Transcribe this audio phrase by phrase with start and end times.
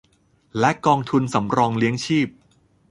[0.59, 2.27] และกองทุนสำรองเลี้ยงชีพ